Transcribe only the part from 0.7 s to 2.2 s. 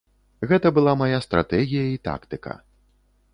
была мая стратэгія і